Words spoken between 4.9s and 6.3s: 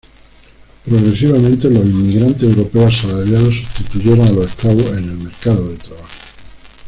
en el mercado de trabajo.